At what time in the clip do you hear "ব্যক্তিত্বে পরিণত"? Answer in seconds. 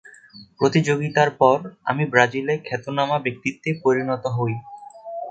3.25-4.23